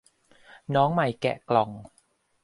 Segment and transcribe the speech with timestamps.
[0.75, 1.69] น้องใหม่แกะกล่อง